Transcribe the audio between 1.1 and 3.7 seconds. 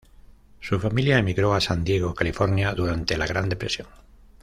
emigró a San Diego, California durante la Gran